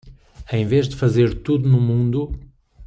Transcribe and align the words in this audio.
Em 0.51 0.65
vez 0.65 0.89
de 0.89 0.95
fazer 0.95 1.43
tudo 1.43 1.69
no 1.69 1.79
mundo 1.79 2.31